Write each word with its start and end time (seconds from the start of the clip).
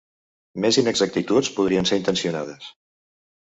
Més 0.65 0.79
inexactituds 0.83 1.53
podrien 1.59 1.91
ser 1.93 2.03
intencionades. 2.03 2.75